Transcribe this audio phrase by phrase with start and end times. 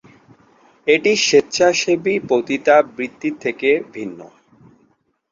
[0.87, 4.19] এটি স্বেচ্ছাসেবী পতিতাবৃত্তির থেকে ভিন্ন।